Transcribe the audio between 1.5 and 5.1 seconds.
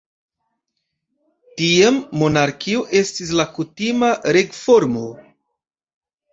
Tiam monarkio estis la kutima regformo.